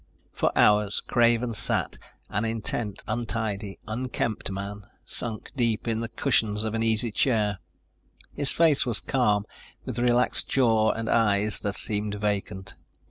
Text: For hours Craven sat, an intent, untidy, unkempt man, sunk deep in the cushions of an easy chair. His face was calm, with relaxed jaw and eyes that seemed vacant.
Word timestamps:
For 0.31 0.51
hours 0.57 0.99
Craven 0.99 1.53
sat, 1.53 1.99
an 2.27 2.43
intent, 2.43 3.03
untidy, 3.07 3.77
unkempt 3.87 4.49
man, 4.49 4.87
sunk 5.05 5.51
deep 5.55 5.87
in 5.87 5.99
the 5.99 6.09
cushions 6.09 6.63
of 6.63 6.73
an 6.73 6.81
easy 6.81 7.11
chair. 7.11 7.59
His 8.33 8.49
face 8.51 8.83
was 8.83 8.99
calm, 8.99 9.45
with 9.85 9.99
relaxed 9.99 10.49
jaw 10.49 10.89
and 10.89 11.07
eyes 11.07 11.59
that 11.59 11.77
seemed 11.77 12.15
vacant. 12.15 12.73